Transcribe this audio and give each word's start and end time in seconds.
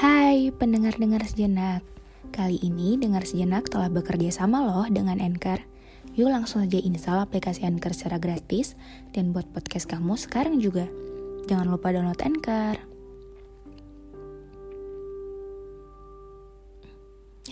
Hai 0.00 0.48
pendengar-dengar 0.48 1.20
sejenak. 1.28 1.84
Kali 2.32 2.56
ini 2.64 2.96
dengar 2.96 3.20
sejenak 3.20 3.68
telah 3.68 3.92
bekerja 3.92 4.32
sama 4.32 4.64
loh 4.64 4.88
dengan 4.88 5.20
Anchor. 5.20 5.60
Yuk 6.16 6.32
langsung 6.32 6.64
saja 6.64 6.80
install 6.80 7.20
aplikasi 7.20 7.68
Anchor 7.68 7.92
secara 7.92 8.16
gratis 8.16 8.80
Dan 9.12 9.36
buat 9.36 9.44
podcast 9.52 9.84
kamu 9.92 10.16
sekarang 10.16 10.56
juga. 10.56 10.88
Jangan 11.52 11.68
lupa 11.68 11.92
download 11.92 12.16
Anchor. 12.24 12.80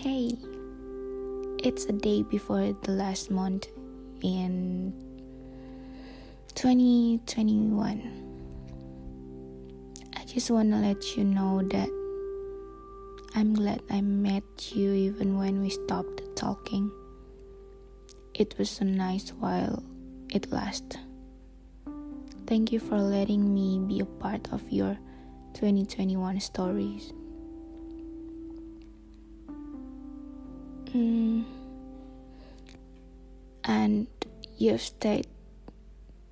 Hey 0.01 0.33
It's 1.61 1.85
a 1.85 1.93
day 1.93 2.25
before 2.25 2.73
the 2.81 2.97
last 2.97 3.29
month 3.29 3.69
in 4.25 4.89
2021 6.57 7.21
I 10.17 10.21
just 10.25 10.49
wanna 10.49 10.81
let 10.81 11.13
you 11.13 11.29
know 11.29 11.61
that 11.69 11.98
I'm 13.39 13.53
glad 13.53 13.81
I 13.89 14.01
met 14.01 14.75
you 14.75 14.91
even 14.91 15.37
when 15.37 15.61
we 15.61 15.69
stopped 15.69 16.35
talking. 16.35 16.91
It 18.33 18.53
was 18.59 18.81
a 18.81 18.83
nice 18.83 19.29
while 19.29 19.81
it 20.29 20.51
lasted. 20.51 20.99
Thank 22.47 22.73
you 22.73 22.81
for 22.81 22.99
letting 22.99 23.53
me 23.53 23.79
be 23.79 24.01
a 24.01 24.05
part 24.05 24.51
of 24.51 24.69
your 24.69 24.97
2021 25.53 26.41
stories. 26.41 27.13
Mm. 30.91 31.45
And 33.63 34.07
you've 34.57 34.81
stayed 34.81 35.27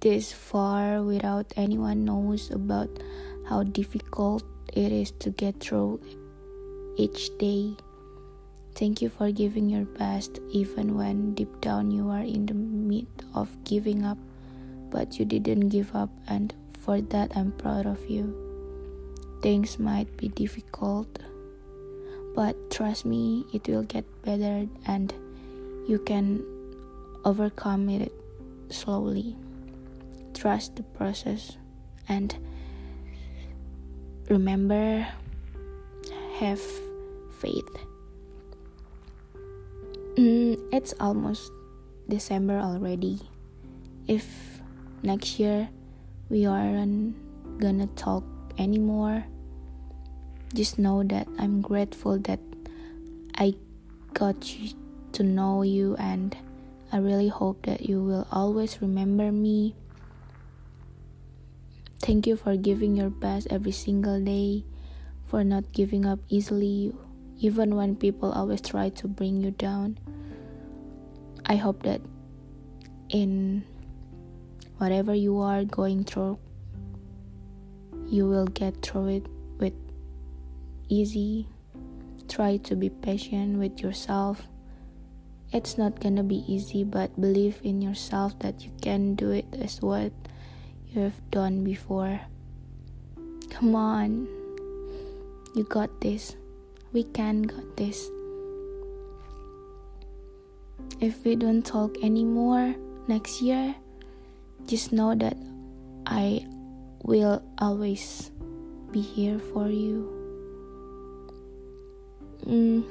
this 0.02 0.34
far 0.34 1.02
without 1.04 1.54
anyone 1.56 2.04
knows 2.04 2.52
about 2.52 2.90
how 3.48 3.64
difficult 3.64 4.44
it 4.74 4.92
is 4.92 5.12
to 5.24 5.30
get 5.30 5.62
through 5.62 6.02
each 6.98 7.38
day. 7.38 7.78
Thank 8.76 9.02
you 9.02 9.10
for 9.10 9.32
giving 9.32 9.70
your 9.70 9.86
best, 9.86 10.40
even 10.50 10.98
when 10.98 11.34
deep 11.34 11.62
down 11.62 11.90
you 11.90 12.10
are 12.10 12.22
in 12.22 12.46
the 12.46 12.54
midst 12.54 13.24
of 13.34 13.50
giving 13.64 14.04
up, 14.04 14.18
but 14.90 15.18
you 15.18 15.26
didn't 15.26 15.70
give 15.70 15.96
up, 15.96 16.10
and 16.28 16.54
for 16.82 17.02
that 17.02 17.36
I'm 17.36 17.54
proud 17.54 17.86
of 17.86 18.06
you. 18.10 18.34
Things 19.42 19.80
might 19.80 20.16
be 20.18 20.30
difficult, 20.30 21.10
but 22.36 22.56
trust 22.70 23.06
me, 23.06 23.46
it 23.54 23.68
will 23.68 23.84
get 23.84 24.06
better, 24.22 24.68
and 24.86 25.14
you 25.88 25.98
can 26.06 26.44
overcome 27.26 27.90
it 27.90 28.12
slowly. 28.70 29.36
Trust 30.34 30.76
the 30.76 30.84
process, 30.84 31.58
and 32.10 32.36
remember, 34.30 35.08
have 36.38 36.62
faith. 37.40 37.70
Mm, 40.16 40.58
it's 40.74 40.94
almost 41.00 41.52
December 42.10 42.58
already. 42.58 43.22
If 44.08 44.26
next 45.04 45.40
year 45.40 45.70
we 46.30 46.46
aren't 46.46 47.14
gonna 47.60 47.88
talk 47.94 48.24
anymore, 48.58 49.24
just 50.54 50.80
know 50.80 51.04
that 51.04 51.28
I'm 51.38 51.62
grateful 51.62 52.18
that 52.26 52.40
I 53.36 53.54
got 54.14 54.42
to 54.42 55.24
know 55.24 55.62
you 55.62 55.96
and 56.00 56.36
I 56.92 56.98
really 56.98 57.28
hope 57.28 57.66
that 57.66 57.86
you 57.88 58.02
will 58.02 58.26
always 58.32 58.82
remember 58.82 59.32
me. 59.32 59.76
Thank 62.00 62.26
you 62.26 62.38
for 62.38 62.56
giving 62.56 62.96
your 62.96 63.10
best 63.10 63.48
every 63.52 63.74
single 63.74 64.24
day, 64.24 64.64
for 65.28 65.44
not 65.44 65.74
giving 65.74 66.06
up 66.06 66.20
easily 66.30 66.96
even 67.40 67.76
when 67.76 67.96
people 67.96 68.32
always 68.32 68.62
try 68.62 68.90
to 68.90 69.08
bring 69.08 69.42
you 69.42 69.52
down. 69.52 69.98
I 71.46 71.56
hope 71.56 71.84
that 71.84 72.02
in 73.10 73.64
whatever 74.78 75.14
you 75.14 75.40
are 75.40 75.64
going 75.64 76.04
through, 76.04 76.40
you 78.08 78.28
will 78.28 78.48
get 78.48 78.82
through 78.82 79.08
it 79.22 79.26
with 79.60 79.74
easy. 80.90 81.48
Try 82.28 82.58
to 82.68 82.76
be 82.76 82.90
patient 82.90 83.60
with 83.60 83.80
yourself. 83.80 84.48
It's 85.54 85.78
not 85.78 86.00
gonna 86.02 86.24
be 86.24 86.44
easy, 86.48 86.84
but 86.84 87.16
believe 87.22 87.62
in 87.64 87.82
yourself 87.82 88.38
that 88.40 88.66
you 88.66 88.72
can 88.82 89.16
do 89.16 89.32
it 89.32 89.46
as 89.54 89.82
what 89.82 90.12
you 90.88 91.02
have 91.02 91.32
done 91.32 91.64
before. 91.64 92.20
Come 93.50 93.76
on, 93.76 94.28
you 95.56 95.64
got 95.64 96.02
this 96.02 96.36
we 96.94 97.04
can 97.04 97.44
got 97.44 97.78
this. 97.78 98.10
If 101.00 101.24
we 101.24 101.36
don't 101.36 101.66
talk 101.66 101.98
anymore 102.04 102.76
next 103.08 103.42
year, 103.42 103.76
just 104.66 104.92
know 104.92 105.16
that 105.16 105.38
I 106.06 106.46
will 107.04 107.44
always 107.60 108.32
be 108.92 109.02
here 109.02 109.40
for 109.54 109.70
you. 109.70 110.14
Mm, 112.46 112.84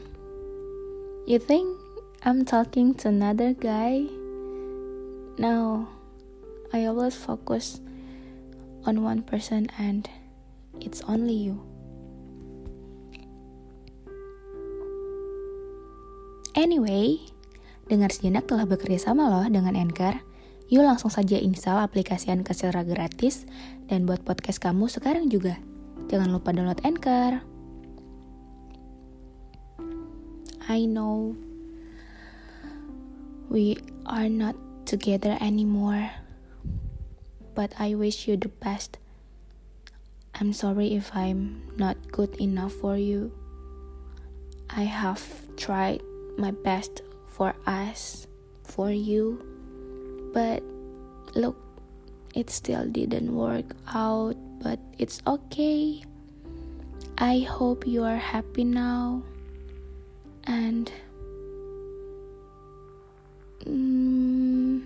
you 1.27 1.39
think 1.39 1.67
I'm 2.23 2.45
talking 2.45 2.95
to 3.03 3.09
another 3.09 3.55
guy? 3.55 4.05
No, 5.39 5.89
I 6.73 6.87
always 6.87 7.15
focus 7.15 7.81
on 8.85 9.03
one 9.03 9.23
person 9.23 9.69
and 9.79 10.09
it's 10.81 11.03
only 11.03 11.35
you. 11.35 11.76
Anyway, 16.57 17.21
dengar 17.85 18.09
sejenak 18.09 18.49
telah 18.49 18.65
bekerja 18.65 19.13
sama 19.13 19.29
loh 19.29 19.45
dengan 19.45 19.77
Anchor. 19.77 20.25
Yuk 20.73 20.89
langsung 20.89 21.13
saja 21.13 21.37
install 21.37 21.85
aplikasi 21.85 22.33
Anchor 22.33 22.57
secara 22.57 22.81
gratis 22.81 23.45
dan 23.93 24.09
buat 24.09 24.25
podcast 24.25 24.65
kamu 24.65 24.89
sekarang 24.89 25.29
juga. 25.29 25.61
Jangan 26.09 26.33
lupa 26.33 26.57
download 26.57 26.81
Anchor. 26.81 27.45
I 30.65 30.89
know 30.89 31.37
we 33.53 33.77
are 34.09 34.33
not 34.33 34.57
together 34.89 35.37
anymore, 35.45 36.09
but 37.53 37.77
I 37.77 37.93
wish 37.93 38.25
you 38.25 38.41
the 38.41 38.49
best. 38.65 38.97
I'm 40.41 40.57
sorry 40.57 40.97
if 40.97 41.13
I'm 41.13 41.69
not 41.77 42.01
good 42.17 42.33
enough 42.41 42.73
for 42.81 42.97
you. 42.97 43.29
I 44.73 44.89
have 44.89 45.21
tried 45.61 46.01
my 46.39 46.51
best 46.51 47.03
for 47.27 47.55
us, 47.67 48.27
for 48.63 48.91
you. 48.91 49.41
But 50.33 50.63
look, 51.35 51.57
it 52.35 52.51
still 52.51 52.87
didn't 52.87 53.35
work 53.35 53.75
out, 53.89 54.37
but 54.63 54.79
it's 54.99 55.21
okay. 55.27 56.03
I 57.19 57.41
hope 57.41 57.87
you 57.87 58.05
are 58.05 58.17
happy 58.17 58.65
now. 58.65 59.23
And 60.45 60.91
mm, 63.65 64.83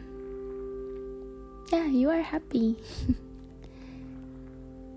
yeah, 1.73 1.87
you 1.87 2.11
are 2.11 2.23
happy. 2.23 2.77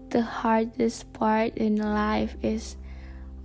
the 0.10 0.22
hardest 0.22 1.12
part 1.14 1.58
in 1.58 1.78
life 1.78 2.36
is 2.44 2.78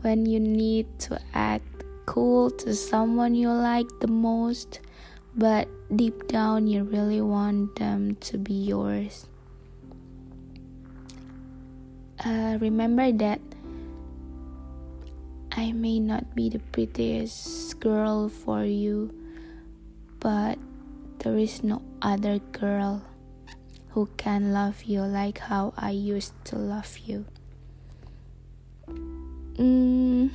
when 0.03 0.27
you 0.27 0.39
need 0.39 0.87
to 1.01 1.19
act 1.33 1.78
cool 2.09 2.49
to 2.49 2.73
someone 2.73 3.35
you 3.37 3.53
like 3.53 3.85
the 4.01 4.09
most, 4.09 4.81
but 5.37 5.69
deep 5.95 6.27
down 6.27 6.67
you 6.67 6.83
really 6.83 7.21
want 7.21 7.77
them 7.77 8.17
to 8.25 8.39
be 8.41 8.55
yours. 8.55 9.29
Uh, 12.25 12.57
remember 12.65 13.13
that 13.13 13.41
I 15.53 15.73
may 15.73 16.01
not 16.01 16.35
be 16.35 16.49
the 16.49 16.65
prettiest 16.73 17.79
girl 17.79 18.31
for 18.33 18.65
you, 18.65 19.13
but 20.19 20.57
there 21.21 21.37
is 21.37 21.63
no 21.63 21.83
other 22.01 22.41
girl 22.57 23.05
who 23.93 24.09
can 24.17 24.57
love 24.57 24.83
you 24.85 25.03
like 25.03 25.37
how 25.37 25.75
I 25.77 25.91
used 25.91 26.33
to 26.47 26.57
love 26.57 26.97
you. 27.05 27.27
Mm, 29.61 30.31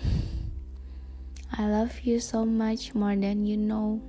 I 1.56 1.68
love 1.68 2.02
you 2.02 2.20
so 2.20 2.46
much 2.46 2.96
more 2.96 3.16
than 3.16 3.46
you 3.46 3.58
know, 3.58 4.02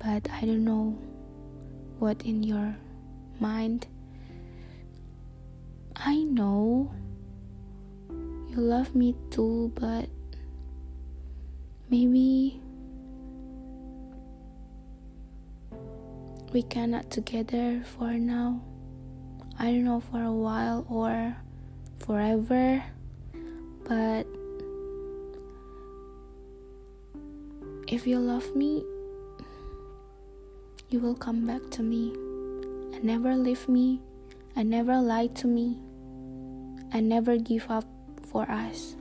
but 0.00 0.28
I 0.32 0.40
don't 0.40 0.64
know 0.64 0.98
what 2.00 2.22
in 2.22 2.42
your 2.42 2.74
mind. 3.38 3.86
I 5.94 6.24
know 6.24 6.90
you 8.50 8.56
love 8.56 8.96
me 8.96 9.14
too, 9.30 9.70
but 9.76 10.08
maybe 11.88 12.60
we 16.52 16.62
cannot 16.64 17.12
together 17.12 17.80
for 17.96 18.14
now. 18.14 18.60
I 19.56 19.66
don't 19.66 19.84
know 19.84 20.00
for 20.00 20.20
a 20.20 20.32
while 20.32 20.84
or 20.90 21.36
forever, 22.00 22.82
but 23.84 24.26
if 27.88 28.06
you 28.06 28.18
love 28.18 28.54
me, 28.54 28.84
you 30.90 31.00
will 31.00 31.14
come 31.14 31.46
back 31.46 31.62
to 31.70 31.82
me 31.82 32.12
and 32.94 33.04
never 33.04 33.34
leave 33.36 33.68
me 33.68 34.00
and 34.54 34.70
never 34.70 34.96
lie 35.00 35.28
to 35.28 35.46
me 35.46 35.78
and 36.92 37.08
never 37.08 37.36
give 37.36 37.70
up 37.70 37.84
for 38.30 38.50
us. 38.50 38.96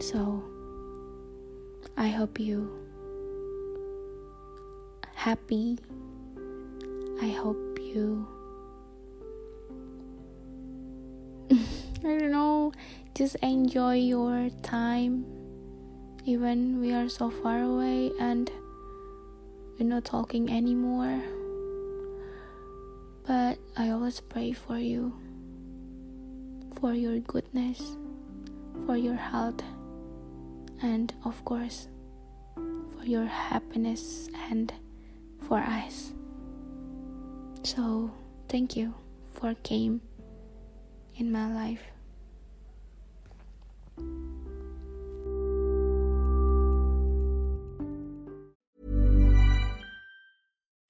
So, 0.00 0.42
I 1.96 2.08
hope 2.08 2.38
you 2.38 2.70
happy 5.14 5.78
I 7.22 7.28
hope 7.28 7.78
you. 7.80 8.28
I 11.50 11.56
don't 12.02 12.30
know, 12.30 12.72
just 13.14 13.36
enjoy 13.36 13.94
your 13.94 14.50
time. 14.62 15.24
Even 16.28 16.80
we 16.80 16.92
are 16.92 17.08
so 17.08 17.30
far 17.30 17.62
away 17.62 18.10
and 18.18 18.50
we're 19.78 19.86
not 19.86 20.04
talking 20.04 20.50
anymore. 20.50 21.22
But 23.24 23.58
I 23.76 23.90
always 23.90 24.18
pray 24.18 24.50
for 24.52 24.76
you, 24.76 25.14
for 26.80 26.92
your 26.94 27.20
goodness, 27.20 27.80
for 28.86 28.96
your 28.96 29.14
health, 29.14 29.62
and 30.82 31.14
of 31.24 31.44
course, 31.44 31.86
for 32.56 33.04
your 33.04 33.26
happiness 33.26 34.28
and 34.50 34.72
for 35.46 35.58
us. 35.58 36.12
So, 37.62 38.10
thank 38.48 38.76
you 38.76 38.94
for 39.34 39.54
came 39.62 40.00
in 41.14 41.30
my 41.30 41.54
life. 41.54 41.82